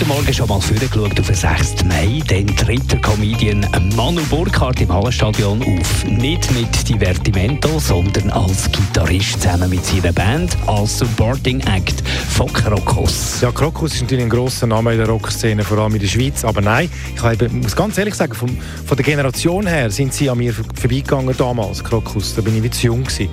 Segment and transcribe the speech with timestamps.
[0.00, 1.84] heute Morgen schon mal vorgeschaut auf den 6.
[1.84, 2.22] Mai.
[2.28, 6.04] Dann tritt der Comedian Manu Burkhardt im Hallenstadion auf.
[6.06, 13.42] Nicht mit Divertimento, sondern als Gitarrist zusammen mit seiner Band, als Supporting Act von Krokus.
[13.42, 16.44] Ja, Krokus ist natürlich ein grosser Name in der Rockszene, vor allem in der Schweiz.
[16.44, 20.30] Aber nein, ich eben, muss ganz ehrlich sagen, vom, von der Generation her sind sie
[20.30, 22.34] an mir vorbeigegangen damals, Krokus.
[22.34, 23.28] Da bin ich nicht zu jung gewesen.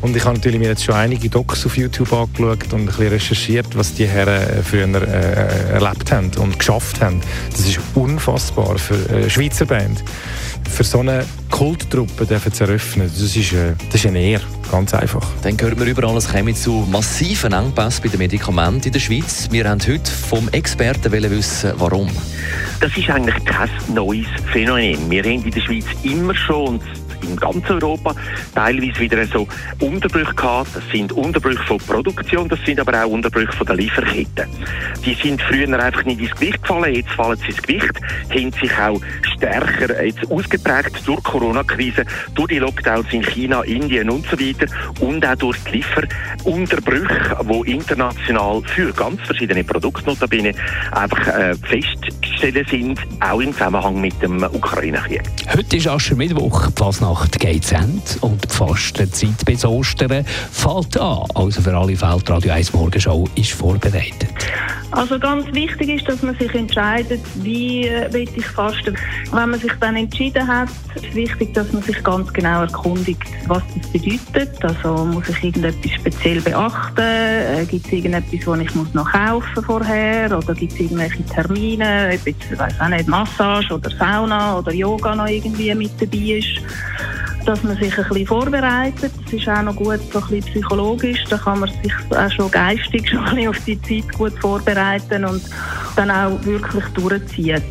[0.00, 3.08] Und ich habe natürlich mir jetzt schon einige Docs auf YouTube angeschaut und ein bisschen
[3.08, 7.20] recherchiert, was die Herren äh, früher äh, erlebt haben und geschafft haben.
[7.50, 10.02] Das ist unfassbar für eine Schweizer Band.
[10.68, 14.42] Für so eine Kulttruppe zu eröffnen, das ist, äh, das ist eine Ehre.
[14.70, 15.24] Ganz einfach.
[15.42, 19.48] Dann hören wir überall, es käme zu massiven Engpässen bei den Medikamenten in der Schweiz.
[19.50, 22.10] Wir haben heute vom Experten wissen, warum.
[22.80, 25.08] Das ist eigentlich kein neues Phänomen.
[25.08, 26.80] Wir haben in der Schweiz immer schon
[27.26, 28.14] in ganz Europa
[28.54, 29.46] teilweise wieder so
[29.80, 30.70] Unterbrüche gehabt.
[30.74, 34.46] Das sind Unterbrüche von Produktion, das sind aber auch Unterbrüche von der Lieferkette.
[35.04, 38.78] Die sind früher einfach nicht ins Gewicht gefallen, jetzt fallen sie ins Gewicht, haben sich
[38.78, 39.00] auch
[39.36, 44.66] stärker jetzt ausgeprägt durch die Corona-Krise, durch die Lockdowns in China, Indien und so weiter
[45.00, 50.52] und auch durch die Lieferunterbrüche, die international für ganz verschiedene Produkte notabene
[50.92, 55.22] einfach äh, festgestellt sind, auch im Zusammenhang mit dem Ukraine-Krieg.
[55.52, 61.24] Heute ist Aschermittwoch, die Fasnacht geht zu Ende und die Fastenzeit bis Ostern fällt an.
[61.34, 64.28] Also für alle Fälle, die Radio 1 Morgenshow ist vorbereitet.
[64.92, 68.96] Also ganz wichtig ist, dass man sich entscheidet, wie äh, will ich fasten.
[69.32, 73.62] Wenn man sich dann entschieden hat, ist wichtig, dass man sich ganz genau erkundigt, was
[73.76, 74.64] das bedeutet.
[74.64, 77.00] Also muss ich irgendetwas speziell beachten?
[77.00, 80.36] Äh, gibt es irgendetwas, was ich muss noch kaufen vorher?
[80.36, 84.72] Oder gibt es irgendwelche Termine, ob jetzt, ich weiß auch nicht, Massage oder Sauna oder
[84.72, 86.60] Yoga noch irgendwie mit dabei ist?
[87.46, 89.12] dass man sich ein bisschen vorbereitet.
[89.24, 91.24] Das ist auch noch gut so ein bisschen psychologisch.
[91.30, 95.24] Da kann man sich auch schon geistig schon ein bisschen auf die Zeit gut vorbereiten
[95.24, 95.42] und
[95.94, 97.62] dann auch wirklich durchziehen.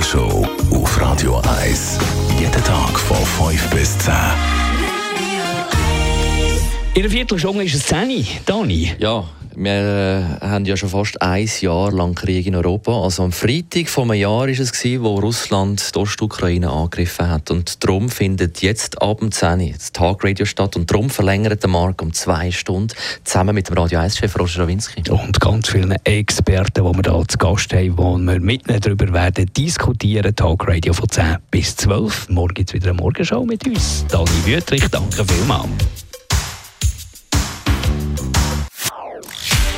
[0.00, 1.98] Morgenshow auf Radio 1.
[2.38, 4.14] Jeden Tag von 5 bis 10.
[6.94, 8.94] In einer Viertelstunde ist es 10 Dani.
[8.98, 9.24] Ja,
[9.62, 13.02] wir äh, haben ja schon fast ein Jahr lang Krieg in Europa.
[13.02, 17.50] Also am Freitag einem Jahr war es, gewesen, wo Russland die Ostukraine angegriffen hat.
[17.50, 20.76] Und darum findet jetzt Abend 10 das Tagradio statt.
[20.76, 22.94] Und darum verlängert der Markt um zwei Stunden
[23.24, 25.10] zusammen mit dem Radio 1-Chef Roger Rawinski.
[25.10, 29.12] Und ganz vielen Experten, die wir hier zu Gast haben, wo wir mit ihnen darüber
[29.12, 30.34] werden diskutieren.
[30.34, 32.30] Tagradio von 10 bis 12.
[32.30, 34.06] Morgen gibt es wieder eine Morgenshow mit uns.
[34.08, 35.68] Dani Wüttrich, danke vielmals.